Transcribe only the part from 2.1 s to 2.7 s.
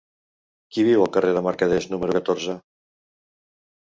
catorze?